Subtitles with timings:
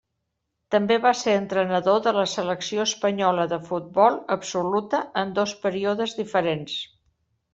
[0.75, 6.79] També va ser entrenador de la selecció espanyola de futbol absoluta en dos períodes diferents.